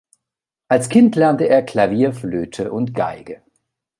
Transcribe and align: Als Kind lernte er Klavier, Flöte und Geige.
Als 0.67 0.89
Kind 0.89 1.15
lernte 1.15 1.47
er 1.47 1.61
Klavier, 1.61 2.11
Flöte 2.11 2.71
und 2.71 2.95
Geige. 2.95 3.43